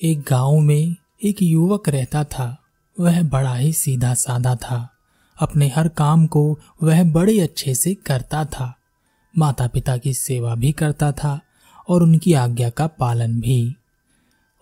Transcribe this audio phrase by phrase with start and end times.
[0.00, 2.56] एक गाँव में एक युवक रहता था।
[3.00, 4.88] वह बड़ा ही सीधा साधा था।
[5.38, 8.74] अपने हर काम को वह बड़े अच्छे से करता था।
[9.38, 11.40] माता पिता की सेवा भी करता था
[11.88, 13.74] और उनकी आज्ञा का पालन भी।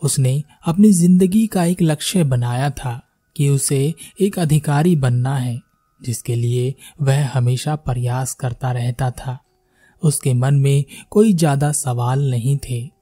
[0.03, 3.01] उसने अपनी ज़िंदगी का एक लक्ष्य बनाया था
[3.37, 5.61] कि उसे एक अधिकारी बनना है,
[6.01, 9.39] जिसके लिए वह हमेशा प्रयास करता रहता था।
[10.03, 12.96] उसके मन में कोई ज़्यादा सवाल नहीं थे।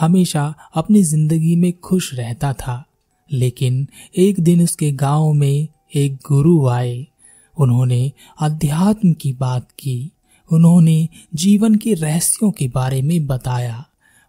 [0.00, 2.84] हमेशा अपनी ज़िंदगी में खुश रहता था।
[3.32, 7.06] लेकिन एक दिन उसके गाँव में एक गुरु आए।
[7.58, 10.10] उन्होंने अध्यात्म की बात की।
[10.52, 13.84] उन्होंने जीवन के रहस्यों के बारे में बताया।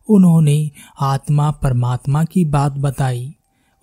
[0.09, 0.71] उन्होंने
[1.01, 3.35] आत्मा परमात्मा की बात बताई।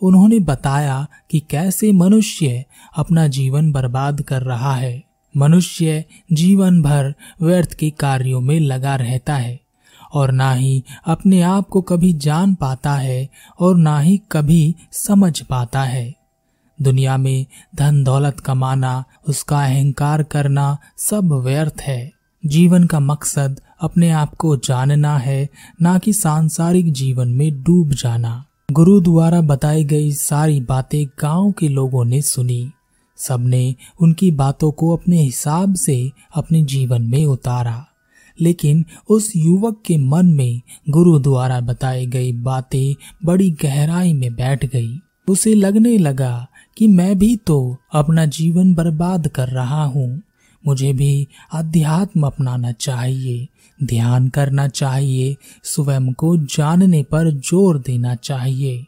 [0.02, 2.64] उन्होंने बताया कि कैसे मनुष्य
[2.96, 5.02] अपना जीवन बर्बाद कर रहा है।
[5.36, 9.60] मनुष्य जीवन भर व्यर्थ के कार्यों में लगा रहता है।
[10.14, 13.28] और ना ही अपने आप को कभी जान पाता है
[13.60, 16.14] और ना ही कभी समझ पाता है।
[16.82, 22.12] दुनिया में धन दौलत कमाना, उसका अहंकार करना सब व्यर्थ है।
[22.46, 25.48] जीवन का मकसद अपने आप को जानना है,
[25.82, 31.68] ना कि सांसारिक जीवन में डूब जाना। गुरु द्वारा बताई गई सारी बातें गाँव के
[31.68, 32.72] लोगों ने सुनी।
[33.16, 37.86] सबने उनकी बातों को अपने हिसाब से अपने जीवन में उतारा।
[38.40, 42.94] लेकिन उस युवक के मन में गुरु द्वारा बताई गई बातें
[43.24, 49.28] बड़ी गहराई में बैठ गई। उसे लगने लगा कि मैं भी तो अपना जीवन बर्बाद
[49.28, 50.22] कर रहा हूँ।
[50.64, 53.48] मुझे भी अध्यात्म अपनाना चाहिए,
[53.80, 58.84] ध्यान करना चाहिए, स्वयं को जानने पर ज़ोर देना चाहिए।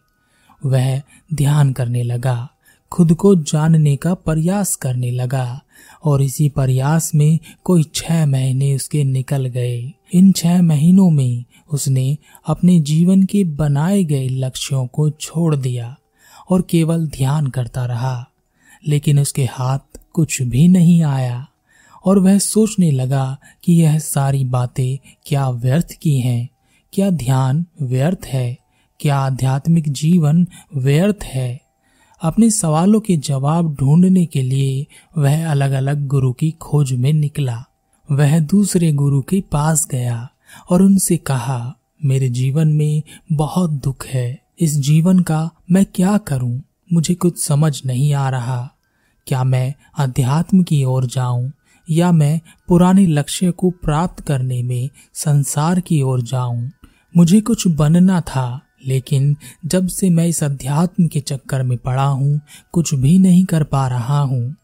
[0.63, 1.01] वह
[1.35, 2.49] ध्यान करने लगा,
[2.93, 5.61] खुद को जानने का प्रयास करने लगा।
[6.05, 12.19] और इसी प्रयास में कोई छह महीने उसके निकल गए। इन छह महीनों में उसने
[12.47, 15.97] अपने जीवन के बनाए गए लक्ष्यों को छोड़ दिया
[16.51, 18.27] और केवल ध्यान करता रहा।
[18.87, 19.79] लेकिन उसके हाथ
[20.13, 21.47] कुछ भी नहीं आया
[22.05, 26.49] और वह सोचने लगा कि यह सारी बातें क्या व्यर्थ की हैं?
[26.93, 28.59] क्या ध्यान व्यर्थ है?
[29.01, 31.70] क्या आध्यात्मिक जीवन व्यर्थ है?
[32.23, 34.87] अपने सवालों के जवाब ढूँढने के लिए
[35.19, 37.65] वह अलग अलग गुरु की खोज में निकला।
[38.13, 40.31] वह दूसरे गुरु के पास गया
[40.71, 46.63] और उनसे कहा, मेरे जीवन में बहुत दुख है। इस जीवन का मैं क्या करूँ?
[46.93, 48.73] मुझे कुछ समझ नहीं आ रहा।
[49.27, 51.53] क्या मैं अध्यात्म की ओर जाऊँ?
[51.91, 56.71] या मैं पुराने लक्ष्य को प्राप्त करने में संसार की ओर जाऊँ?
[57.17, 59.37] मुझे कुछ बनना था। लेकिन
[59.67, 62.41] जब से मैं इस अध्यात्म के चक्कर में पड़ा हूँ,
[62.73, 64.57] कुछ भी नहीं कर पा रहा हूँ।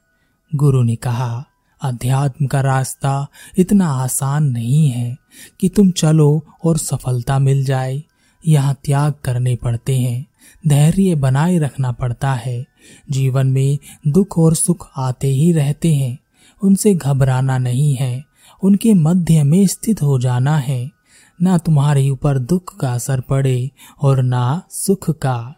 [0.54, 1.44] गुरु ने कहा,
[1.82, 3.27] अध्यात्म का रास्ता
[3.59, 5.16] इतना आसान नहीं है
[5.60, 8.03] कि तुम चलो और सफलता मिल जाए।
[8.47, 10.27] यहाँ त्याग करने पड़ते हैं,
[10.69, 12.66] धैर्य बनाए रखना पड़ता है।
[13.10, 13.78] जीवन में
[14.09, 16.19] दुख और सुख आते ही रहते हैं।
[16.62, 18.25] उनसे घबराना नहीं है,
[18.62, 20.95] उनके मध्य में स्थित हो जाना है।
[21.38, 23.70] ना तुम्हारे ऊपर दुख का असर पड़े
[24.02, 25.54] और ना सुख का।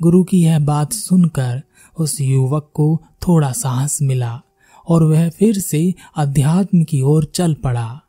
[0.00, 1.62] गुरु की यह बात सुनकर
[1.98, 4.40] उस युवक को थोड़ा साहस मिला
[4.88, 8.00] और वह फिर से अध्यात्म की ओर चल पड़ा।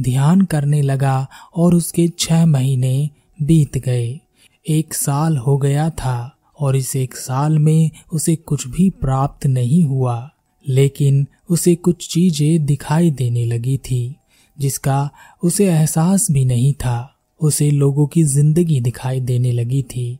[0.00, 1.26] ध्यान करने लगा
[1.56, 3.10] और उसके छह महीने
[3.42, 4.20] बीत गए।
[4.66, 9.82] एक साल हो गया था और इस एक साल में उसे कुछ भी प्राप्त नहीं
[9.84, 10.30] हुआ,
[10.66, 14.16] लेकिन उसे कुछ चीज़ें दिखाई देने लगी थी।
[14.60, 15.10] जिसका
[15.42, 20.18] उसे एहसास भी नहीं था। उसे लोगों की ज़िंदगी दिखाई देने लगी थी।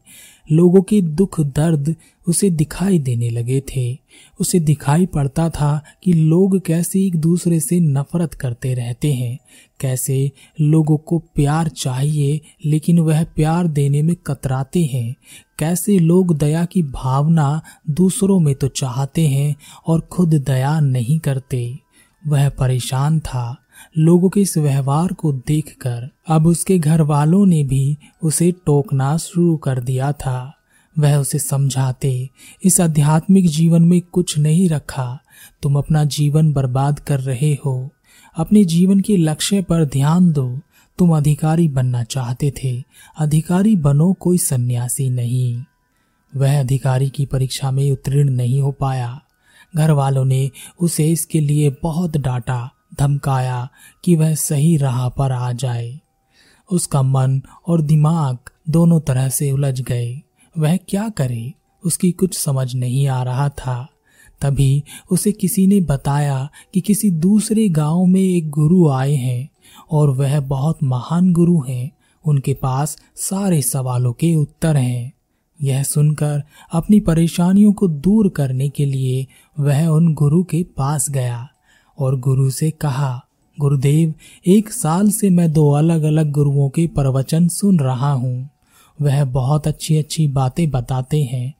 [0.52, 1.94] लोगों के दुख दर्द
[2.28, 3.98] उसे दिखाई देने लगे थे।
[4.40, 9.38] उसे दिखाई पड़ता था कि लोग कैसे एक दूसरे से नफरत करते रहते हैं।
[9.80, 15.14] कैसे लोगों को प्यार चाहिए, लेकिन वह प्यार देने में कतराते हैं।
[15.58, 21.78] कैसे लोग दया की भावना दूसरों में तो चाहते हैं और खुद दया नहीं करते।
[22.26, 23.56] वह परेशान था।
[23.98, 29.56] लोगों के इस व्यवहार को देखकर अब उसके घर वालों ने भी उसे टोकना शुरू
[29.56, 30.56] कर दिया था।
[30.98, 32.30] वह उसे समझाते,
[32.64, 35.18] इस आध्यात्मिक जीवन में कुछ नहीं रखा।
[35.62, 37.90] तुम अपना जीवन बर्बाद कर रहे हो।
[38.36, 40.60] अपने जीवन के लक्ष्य पर ध्यान दो।
[40.98, 42.82] तुम अधिकारी बनना चाहते थे।
[43.18, 45.64] अधिकारी बनो कोई सन्यासी नहीं।
[46.36, 49.20] वह अधिकारी की परीक्षा में उत्तीर्ण नहीं हो पाया।
[49.76, 50.50] घर वालों ने
[50.80, 52.70] उसे इसके लिए बहुत डांटा।
[53.00, 53.68] धमकाया
[54.04, 56.00] कि वह सही राह पर आ जाए।
[56.72, 58.38] उसका मन और दिमाग
[58.70, 60.22] दोनों तरह से उलझ गए।
[60.58, 61.52] वह क्या करे?
[61.84, 63.88] उसकी कुछ समझ नहीं आ रहा था।
[64.40, 69.48] तभी उसे किसी ने बताया कि किसी दूसरे गाँव में एक गुरु आए हैं
[69.90, 71.90] और वह बहुत महान गुरु हैं।
[72.26, 75.12] उनके पास सारे सवालों के उत्तर हैं।
[75.62, 76.42] यह सुनकर
[76.72, 79.26] अपनी परेशानियों को दूर करने के लिए
[79.58, 81.48] वह उन गुरु के पास गया।
[82.00, 83.24] और गुरु से कहा,
[83.60, 84.14] गुरुदेव,
[84.46, 88.50] एक साल से मैं दो अलग अलग गुरुओं के प्रवचन सुन रहा हूँ।
[89.02, 91.54] वह बहुत अच्छी अच्छी बातें बताते हैं।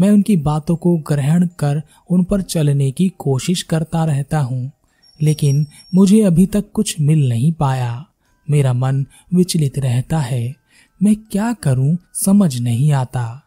[0.00, 4.72] मैं उनकी बातों को ग्रहण कर उन पर चलने की कोशिश करता रहता हूँ।
[5.22, 8.06] लेकिन मुझे अभी तक कुछ मिल नहीं पाया।
[8.50, 10.54] मेरा मन विचलित रहता है।
[11.02, 13.42] मैं क्या करूँ समझ नहीं आता।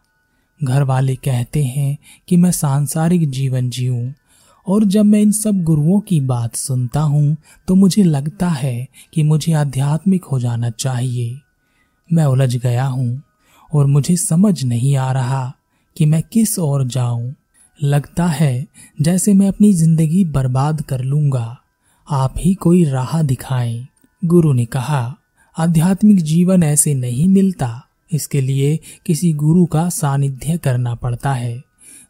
[0.64, 1.98] घर वाले कहते हैं
[2.28, 4.12] कि मैं सांसारिक जीवन जीऊं।
[4.66, 7.36] और जब मैं इन सब गुरुओं की बात सुनता हूँ
[7.68, 11.40] तो मुझे लगता है कि मुझे आध्यात्मिक हो जाना चाहिए।
[12.10, 13.22] मैं उलझ गया हूँ
[13.72, 15.52] और मुझे समझ नहीं आ रहा
[15.96, 17.34] कि मैं किस ओर जाऊँ।
[17.78, 18.66] लगता है
[19.02, 21.56] जैसे मैं अपनी ज़िंदगी बर्बाद कर लूँगा।
[22.08, 23.86] आप ही कोई राह दिखाएँ।
[24.22, 25.16] गुरु ने कहा,
[25.56, 31.62] आध्यात्मिक जीवन ऐसे नहीं मिलता। इसके लिए किसी गुरु का सानिध्य करना पड़ता है।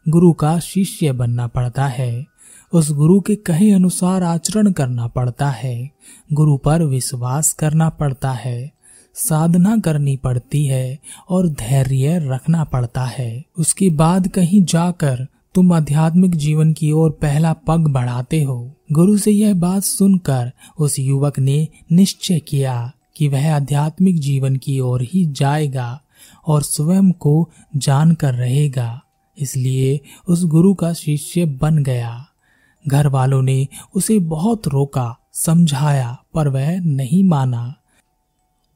[0.05, 2.25] गुरु का शिष्य बनना पड़ता है।
[2.73, 5.89] उस गुरु के कहे अनुसार आचरण करना पड़ता है।
[6.33, 8.71] गुरु पर विश्वास करना पड़ता है,
[9.15, 15.25] साधना करनी पड़ती है और धैर्य रखना पड़ता है। उसके बाद कहीं जाकर
[15.55, 20.97] तुम आध्यात्मिक जीवन की ओर पहला पग बढ़ाते हो। गुरु से यह बात सुनकर उस
[20.99, 26.01] युवक ने निश्चय किया कि वह आध्यात्मिक जीवन की ओर ही जाएगा
[26.47, 29.01] और स्वयं को जानकर रहेगा,
[29.37, 32.25] इसलिए उस गुरु का शिष्य बन गया।
[32.87, 37.73] घर वालों ने उसे बहुत रोका, समझाया, पर वह नहीं माना।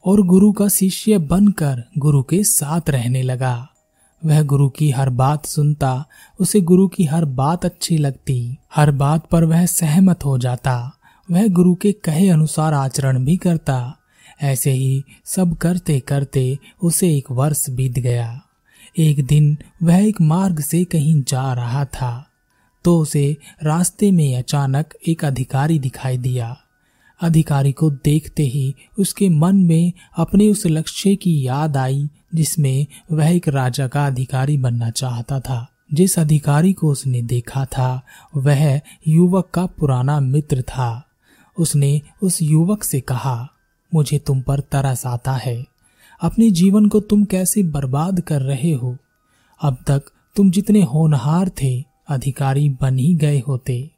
[0.05, 3.69] और गुरु का शिष्य बनकर गुरु के साथ रहने लगा।
[4.25, 6.05] वह गुरु की हर बात सुनता,
[6.39, 10.91] उसे गुरु की हर बात अच्छी लगती। हर बात पर वह सहमत हो जाता।
[11.31, 13.97] वह गुरु के कहे अनुसार आचरण भी करता।
[14.41, 18.41] ऐसे ही सब करते करते उसे एक वर्ष बीत गया।
[18.97, 22.29] एक दिन वह एक मार्ग से कहीं जा रहा था।
[22.85, 26.57] तो उसे रास्ते में अचानक एक अधिकारी दिखाई दिया।
[27.21, 33.25] अधिकारी को देखते ही उसके मन में अपने उस लक्ष्य की याद आई, जिसमें वह
[33.25, 38.01] एक राजा का अधिकारी बनना चाहता था। जिस अधिकारी को उसने देखा था,
[38.35, 41.07] वह युवक का पुराना मित्र था।
[41.59, 43.49] उसने उस युवक से कहा,
[43.93, 45.65] मुझे तुम पर तरस आता है।
[46.21, 48.97] अपने जीवन को तुम कैसे बर्बाद कर रहे हो?
[49.61, 50.03] अब तक
[50.35, 53.89] तुम जितने होनहार थे अधिकारी बन ही गए होते।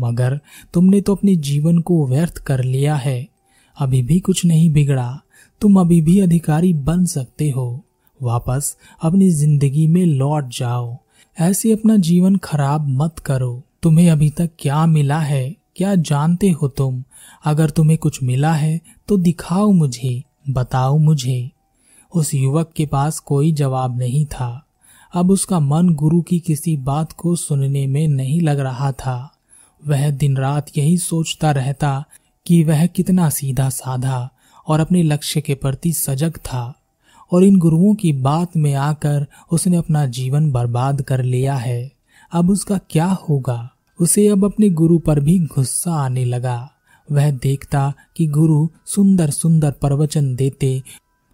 [0.00, 0.38] मगर
[0.74, 3.28] तुमने तो अपने जीवन को व्यर्थ कर लिया है।
[3.76, 5.20] अभी भी कुछ नहीं बिगड़ा।
[5.60, 7.84] तुम अभी भी अधिकारी बन सकते हो।
[8.22, 10.96] वापस अपनी ज़िंदगी में लौट जाओ।
[11.40, 15.54] ऐसे अपना जीवन खराब मत करो। तुम्हें अभी तक क्या मिला है?
[15.76, 17.02] क्या जानते हो तुम?
[17.44, 21.50] अगर तुम्हें कुछ मिला है तो दिखाओ मुझे। बताओ मुझे।
[22.12, 24.66] उस युवक के पास कोई जवाब नहीं था।
[25.14, 29.32] अब उसका मन गुरु की किसी बात को सुनने में नहीं लग रहा था।
[29.86, 32.04] वह दिन रात यही सोचता रहता
[32.46, 34.30] कि वह कितना सीधा साधा
[34.68, 36.74] और अपने लक्ष्य के प्रति सजग था
[37.32, 41.92] और इन गुरुओं की बात में आकर उसने अपना जीवन बर्बाद कर लिया है।
[42.32, 43.70] अब उसका क्या होगा?
[44.00, 46.70] उसे अब अपने गुरु पर भी गुस्सा आने लगा।
[47.12, 50.82] वह देखता कि गुरु सुंदर सुंदर प्रवचन देते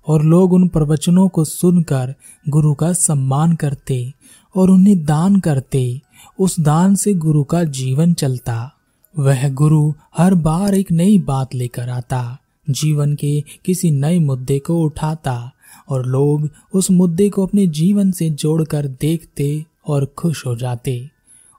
[0.06, 2.14] और लोग उन प्रवचनों को सुनकर
[2.48, 4.12] गुरु का सम्मान करते
[4.56, 6.00] और उन्हें दान करते,
[6.38, 8.72] उस दान से गुरु का जीवन चलता।
[9.18, 12.38] वह गुरु हर बार एक नई बात लेकर आता,
[12.70, 15.52] जीवन के किसी नए मुद्दे को उठाता
[15.88, 21.10] और लोग उस मुद्दे को अपने जीवन से जोड़कर देखते और खुश हो जाते।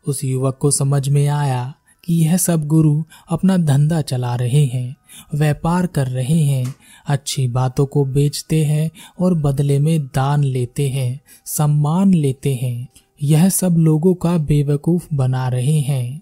[0.07, 1.73] उस युवक को समझ में आया
[2.05, 4.95] कि यह सब गुरु अपना धंधा चला रहे हैं।
[5.35, 6.75] व्यापार कर रहे हैं,
[7.07, 12.87] अच्छी बातों को बेचते हैं और बदले में दान लेते हैं, सम्मान लेते हैं।
[13.23, 16.21] यह सब लोगों का बेवकूफ़ बना रहे हैं।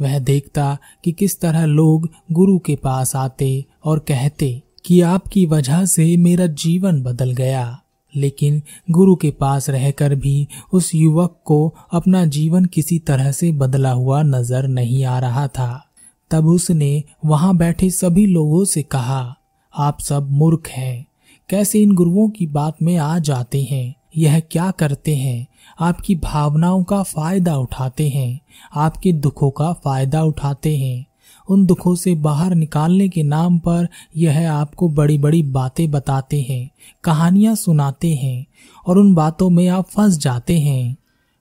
[0.00, 5.84] वह देखता कि किस तरह लोग गुरु के पास आते और कहते कि आपकी वजह
[5.84, 7.82] से मेरा जीवन बदल गया।
[8.16, 13.92] लेकिन गुरु के पास रहकर भी उस युवक को अपना जीवन किसी तरह से बदला
[13.92, 15.85] हुआ नज़र नहीं आ रहा था।
[16.30, 19.36] तब उसने वहाँ बैठे सभी लोगों से कहा,
[19.78, 21.06] आप सब मूर्ख हैं।
[21.48, 23.94] कैसे इन गुरुओं की बात में आ जाते हैं?
[24.16, 25.46] यह क्या करते हैं?
[25.80, 28.40] आपकी भावनाओं का फ़ायदा उठाते हैं।
[28.74, 31.06] आपके दुखों का फ़ायदा उठाते हैं।
[31.48, 36.70] उन दुखों से बाहर निकालने के नाम पर यह आपको बड़ी बड़ी बातें बताते हैं,
[37.04, 38.46] कहानियाँ सुनाते हैं,
[38.86, 40.96] और उन बातों में आप फंस जाते हैं।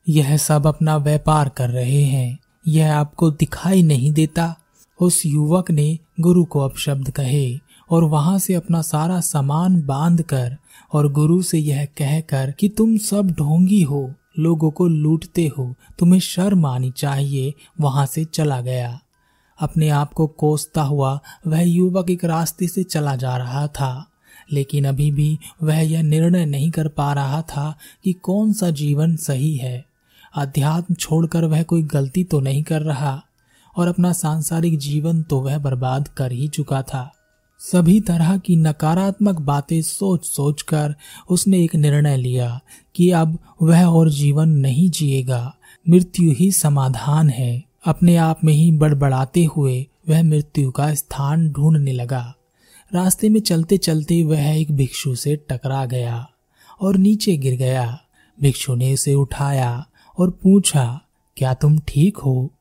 [0.10, 4.56] यह सब अपना व्यापार कर रहे हैं। यह आपको दिखाई नहीं देता।
[5.02, 7.58] उस युवक ने गुरु को अपशब्द कहे
[7.90, 10.58] और वहाँ से अपना सारा सामान बाँध कर
[10.94, 16.20] और गुरु से यह कहकर कि तुम सब ढोंगी हो, लोगों को लूटते हो, तुम्हें
[16.20, 19.00] शर्म आनी चाहिए, वहाँ से चला गया।
[19.60, 24.10] अपने आप को कोसता हुआ वह युवक एक रास्ते से चला जा रहा था,
[24.52, 29.16] लेकिन अभी भी वह यह निर्णय नहीं कर पा रहा था कि कौन सा जीवन
[29.16, 29.86] सही है।
[30.36, 33.24] अध्यात्म छोड़कर वह कोई गलती तो नहीं कर रहा।
[33.78, 37.12] और अपना सांसारिक जीवन तो वह बर्बाद कर ही चुका था।
[37.62, 40.96] सभी तरह की नकारात्मक बातें सोच सोच कर
[41.30, 42.60] उसने एक निर्णय लिया
[42.96, 45.54] कि अब वह और जीवन नहीं जिएगा।
[45.86, 51.92] मृत्यु ही समाधान है। अपने आप में ही बड़बड़ाते हुए वह मृत्यु का स्थान ढूँढने
[51.92, 52.34] लगा।
[52.92, 56.26] रास्ते में चलते चलते वह एक भिक्षु से टकरा गया
[56.82, 58.00] और नीचे गिर गया।
[58.38, 59.86] भिक्षु ने उसे उठाया
[60.18, 61.02] और पूछा,
[61.38, 62.52] क्या तुम ठीक हो?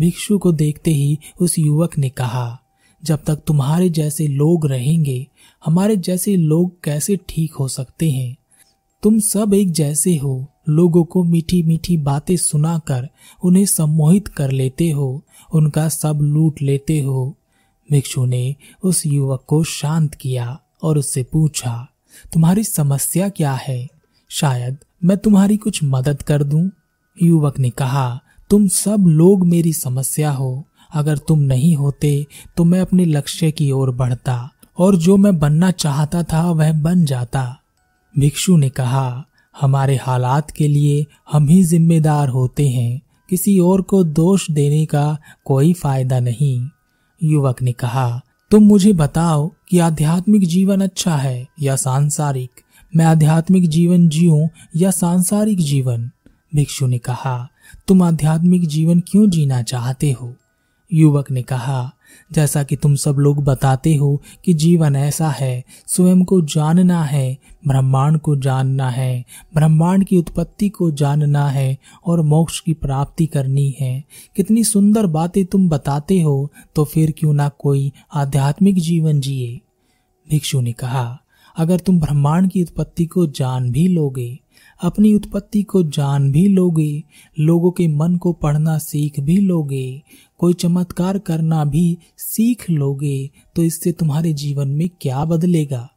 [0.00, 2.60] भिक्षु को देखते ही उस युवक ने कहा,
[3.04, 5.26] जब तक तुम्हारे जैसे लोग रहेंगे,
[5.64, 8.36] हमारे जैसे लोग कैसे ठीक हो सकते हैं?
[9.02, 13.08] तुम सब एक जैसे हो, लोगों को मीठी मीठी बातें सुनाकर
[13.44, 15.22] उन्हें सम्मोहित कर लेते हो,
[15.52, 17.36] उनका सब लूट लेते हो।
[17.90, 21.88] भिक्षु ने उस युवक को शांत किया और उससे पूछा,
[22.32, 23.88] तुम्हारी समस्या क्या है?
[24.28, 26.70] शायद मैं तुम्हारी कुछ मदद कर दूँ?
[27.22, 28.20] युवक ने कहा
[28.50, 33.70] तुम सब लोग मेरी समस्या हो। अगर तुम नहीं होते तो मैं अपने लक्ष्य की
[33.70, 37.60] ओर बढ़ता, और जो मैं बनना चाहता था, वह बन जाता।
[38.18, 39.24] भिक्षु ने कहा,
[39.60, 45.16] हमारे हालात के लिए हम ही जिम्मेदार होते हैं। किसी और को दोष देने का
[45.44, 46.68] कोई फ़ायदा नहीं।
[47.22, 48.20] युवक ने कहा,
[48.50, 52.50] तुम मुझे बताओ कि आध्यात्मिक जीवन अच्छा है या सांसारिक?
[52.96, 56.10] मैं आध्यात्मिक जीवन जीऊं या सांसारिक जीवन?
[56.54, 57.48] भिक्षु ने कहा
[57.88, 60.34] तुम आध्यात्मिक जीवन क्यों जीना चाहते हो?
[60.92, 61.92] युवक ने कहा,
[62.32, 67.38] जैसा कि तुम सब लोग बताते हो कि जीवन ऐसा है, स्वयं को जानना है,
[67.66, 69.24] ब्रह्मांड को जानना है,
[69.54, 71.76] ब्रह्मांड की उत्पत्ति को जानना है
[72.06, 74.04] और मोक्ष की प्राप्ति करनी है।
[74.36, 79.60] कितनी सुंदर बातें तुम बताते हो तो फिर क्यों ना कोई आध्यात्मिक जीवन जिए?
[80.30, 81.18] भिक्षु ने कहा,
[81.56, 84.38] अगर तुम ब्रह्मांड की उत्पत्ति को जान भी लोगे
[84.84, 87.02] अपनी उत्पत्ति को जान भी लोगे,
[87.36, 90.02] लोगों के मन को पढ़ना सीख भी लोगे,
[90.38, 95.88] कोई चमत्कार करना भी सीख लोगे तो इससे तुम्हारे जीवन में क्या बदलेगा?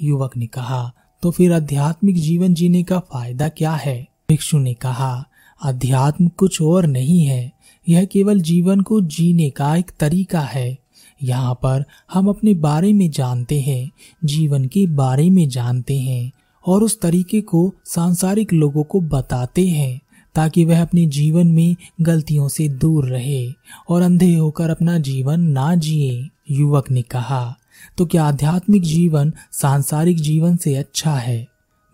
[0.00, 0.90] युवक ने कहा
[1.22, 4.06] तो फिर आध्यात्मिक जीवन जीने का फ़ायदा क्या है?
[4.28, 5.24] भिक्षु ने कहा
[5.60, 7.52] अध्यात्म कुछ और नहीं है,
[7.86, 10.76] यह केवल जीवन को जीने का एक तरीका है।
[11.20, 13.90] यहाँ पर हम अपने बारे में जानते हैं,
[14.24, 16.30] जीवन के बारे में जानते हैं।
[16.66, 20.00] और उस तरीके को सांसारिक लोगों को बताते हैं,
[20.34, 23.52] ताकि वह अपने जीवन में गलतियों से दूर रहे
[23.88, 27.56] और अंधे होकर अपना जीवन ना जिए, युवक ने कहा।
[27.98, 31.46] तो क्या आध्यात्मिक जीवन सांसारिक जीवन से अच्छा है?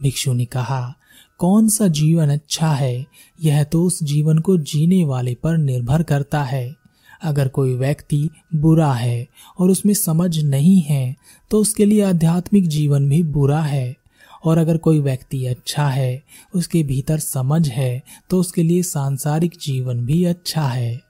[0.03, 0.95] भिक्षु ने कहा,
[1.39, 3.07] कौन सा जीवन अच्छा है?
[3.43, 6.75] यह तो उस जीवन को जीने वाले पर निर्भर करता है।
[7.23, 9.27] अगर कोई व्यक्ति बुरा है
[9.59, 11.17] और उसमें समझ नहीं है
[11.51, 13.97] तो उसके लिए आध्यात्मिक जीवन भी बुरा है।
[14.45, 16.23] और अगर कोई व्यक्ति अच्छा है,
[16.55, 21.01] उसके भीतर समझ है तो उसके लिए सांसारिक जीवन भी अच्छा है।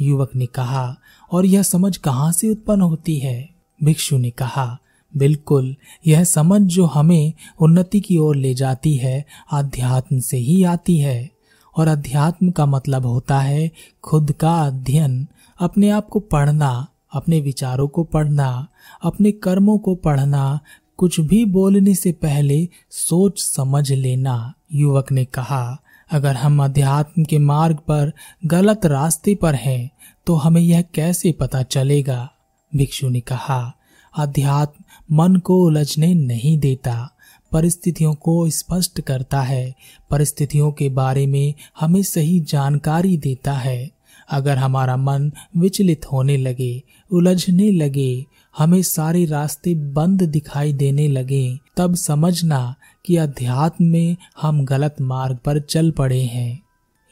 [0.00, 0.96] युवक ने कहा,
[1.32, 3.48] और यह समझ कहाँ से उत्पन्न होती है?
[3.84, 4.78] भिक्षु ने कहा,
[5.16, 5.74] बिल्कुल,
[6.06, 11.30] यह समझ जो हमें उन्नति की ओर ले जाती है, आध्यात्म से ही आती है।
[11.76, 13.70] और अध्यात्म का मतलब होता है
[14.02, 15.26] खुद का अध्ययन,
[15.58, 18.68] अपने आप को पढ़ना, अपने विचारों को पढ़ना,
[19.02, 20.60] अपने कर्मों को पढ़ना
[21.02, 25.82] कुछ भी बोलने से पहले सोच समझ लेना, युवक ने कहा।
[26.12, 28.12] अगर हम अध्यात्म के मार्ग पर
[28.46, 29.90] गलत रास्ते पर हैं
[30.26, 32.30] तो हमें यह कैसे पता चलेगा?
[32.76, 33.74] भिक्षु ने कहा,
[34.16, 34.84] अध्यात्म
[35.16, 37.10] मन को उलझने नहीं देता।
[37.52, 39.74] परिस्थितियों को स्पष्ट करता है।
[40.10, 43.90] परिस्थितियों के बारे में हमें सही जानकारी देता है।
[44.30, 46.82] अगर हमारा मन विचलित होने लगे,
[47.12, 48.26] उलझने लगे
[48.58, 52.74] हमें सारे रास्ते बंद दिखाई देने लगे। तब समझना
[53.06, 56.62] कि अध्यात्म में हम गलत मार्ग पर चल पड़े हैं।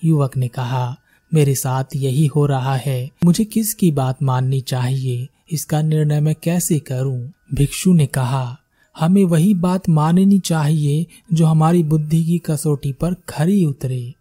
[0.04, 0.96] युवक ने कहा,
[1.34, 5.28] मेरे साथ यही हो रहा है। मुझे किसकी बात माननी चाहिए?
[5.52, 7.32] इसका निर्णय मैं कैसे करूँ?
[7.54, 8.58] भिक्षु ने कहा,
[8.98, 14.14] हमें वही बात माननी चाहिए जो हमारी बुद्धि की कसौटी पर खरी उतरे।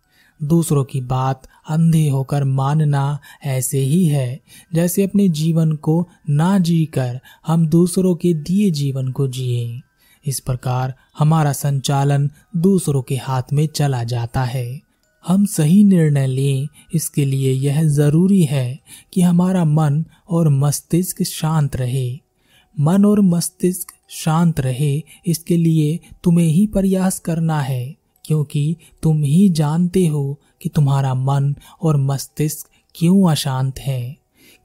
[0.43, 4.39] दूसरों की बात अंधे होकर मानना ऐसे ही है।
[4.73, 9.81] जैसे अपने जीवन को ना जीकर हम दूसरों के दिए जीवन को जिए।
[10.25, 14.81] इस प्रकार हमारा संचालन दूसरों के हाथ में चला जाता है।
[15.27, 18.79] हम सही निर्णय लें, इसके लिए यह ज़रूरी है
[19.13, 22.19] कि हमारा मन और मस्तिष्क शांत रहे।
[22.79, 27.98] मन और मस्तिष्क शांत रहे, इसके लिए तुम्हें ही प्रयास करना है।
[28.29, 34.17] क्योंकि तुम ही जानते हो कि तुम्हारा मन और मस्तिष्क क्यों अशांत है।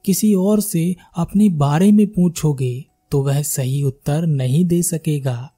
[0.05, 5.51] किसी और से अपने बारे में पूछोगे तो वह सही उत्तर नहीं दे सकेगा।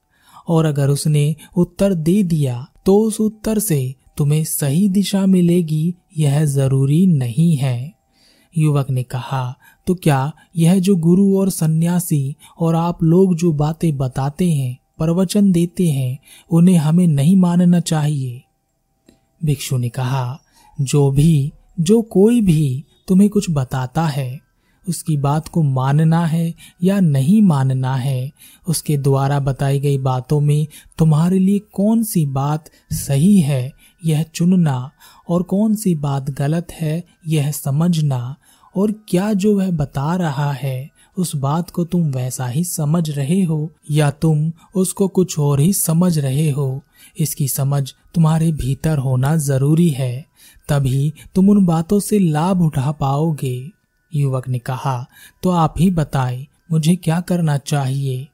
[0.47, 6.43] और अगर उसने उत्तर दे दिया तो उस उत्तर से तुम्हें सही दिशा मिलेगी, यह
[6.45, 7.93] ज़रूरी नहीं है।
[8.55, 9.55] युवक ने कहा
[9.87, 15.51] तो क्या यह जो गुरु और सन्यासी और आप लोग जो बातें बताते हैं प्रवचन
[15.51, 16.19] देते हैं,
[16.51, 18.43] उन्हें हमें नहीं मानना चाहिए।
[19.45, 20.39] भिक्षु ने कहा,
[20.81, 24.47] जो भी, जो कोई भी तुम्हें कुछ बताता है,
[24.89, 28.31] उसकी बात को मानना है या नहीं मानना है,
[28.67, 33.73] उसके द्वारा बताई गई बातों में तुम्हारे लिए कौन सी बात सही है,
[34.05, 34.91] यह चुनना,
[35.29, 38.35] और कौन सी बात गलत है, यह समझना,
[38.75, 43.43] और क्या जो वह बता रहा है उस बात को तुम वैसा ही समझ रहे
[43.43, 46.81] हो या तुम उसको कुछ और ही समझ रहे हो?
[47.19, 50.25] इसकी समझ तुम्हारे भीतर होना ज़रूरी है।
[50.69, 53.71] तभी तुम उन बातों से लाभ उठा पाओगे।
[54.15, 55.05] युवक ने कहा
[55.43, 58.27] तो आप ही बताएँ मुझे क्या करना चाहिए?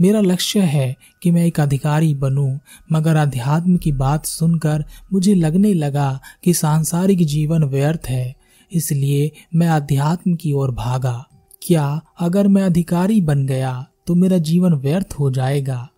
[0.00, 2.58] मेरा लक्ष्य है कि मैं एक अधिकारी बनूं,
[2.92, 8.34] मगर अध्यात्म की बात सुनकर मुझे लगने लगा कि सांसारिक जीवन व्यर्थ है
[8.72, 11.24] इसलिए मैं अध्यात्म की ओर भागा।
[11.68, 15.88] क्या अगर मैं अधिकारी बन गया तो मेरा जीवन व्यर्थ हो जाएगा?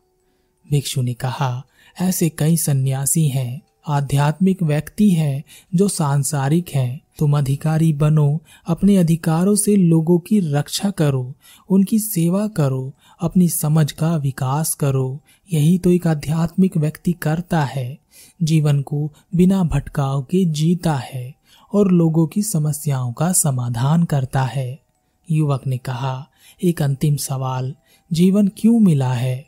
[0.71, 1.65] भिक्षु ने कहा,
[2.01, 9.55] ऐसे कई सन्यासी हैं, आध्यात्मिक व्यक्ति हैं, जो सांसारिक हैं। तुम अधिकारी बनो, अपने अधिकारों
[9.55, 11.35] से लोगों की रक्षा करो,
[11.71, 15.21] उनकी सेवा करो, अपनी समझ का विकास करो।
[15.53, 17.99] यही तो एक आध्यात्मिक व्यक्ति करता है।
[18.43, 21.35] जीवन को बिना भटकाव के जीता है
[21.73, 24.90] और लोगों की समस्याओं का समाधान करता है।
[25.31, 26.29] युवक ने कहा,
[26.65, 27.75] एक अंतिम सवाल,
[28.13, 29.47] जीवन क्यों मिला है?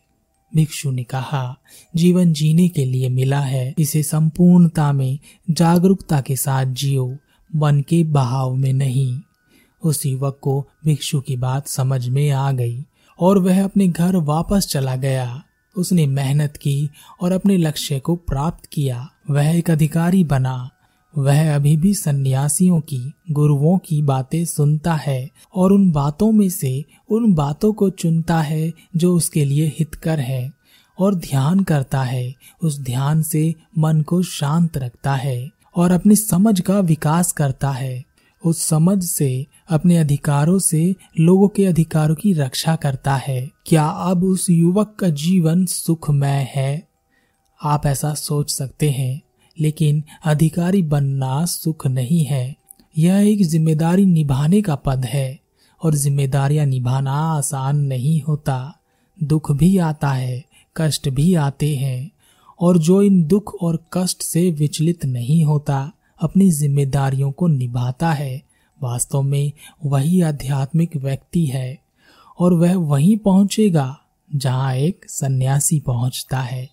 [0.54, 1.57] भिक्षु ने कहा,
[1.96, 5.18] जीवन जीने के लिए मिला है, इसे संपूर्णता में,
[5.50, 7.16] जागरूकता के साथ जियो
[7.57, 9.20] मन के बहाव में नहीं।
[9.85, 12.85] उस युवक को भिक्षु की बात समझ में आ गई
[13.20, 15.42] और वह अपने घर वापस चला गया।
[15.76, 20.70] उसने मेहनत की और अपने लक्ष्य को प्राप्त किया। वह एक अधिकारी बना
[21.18, 26.85] वह अभी भी सन्यासियों की, गुरुओं की बातें सुनता है और उन बातों में से
[27.11, 30.53] उन बातों को चुनता है जो उसके लिए हितकर है
[30.98, 36.61] और ध्यान करता है, उस ध्यान से मन को शांत रखता है और अपनी समझ
[36.61, 38.05] का विकास करता है।
[38.44, 44.25] उस समझ से, अपने अधिकारों से लोगों के अधिकारों की रक्षा करता है। क्या अब
[44.25, 46.88] उस युवक का जीवन सुखमय है?
[47.62, 49.20] आप ऐसा सोच सकते हैं।
[49.56, 52.56] लेकिन अधिकारी बनना सुख नहीं है।
[52.98, 55.38] यह एक ज़िम्मेदारी निभाने का पद है
[55.80, 58.74] और जिम्मेदारियाँ निभाना आसान नहीं होता।
[59.18, 60.44] दुख भी आता है,
[60.76, 62.10] कष्ट भी आते हैं
[62.60, 68.42] और जो इन दुख और कष्ट से विचलित नहीं होता, अपनी जिम्मेदारियों को निभाता है।
[68.78, 69.52] वास्तव में
[69.84, 71.78] वही आध्यात्मिक व्यक्ति है
[72.38, 73.96] और वह वहीं पहुंचेगा
[74.30, 76.68] जहाँ एक सन्यासी पहुँचता है।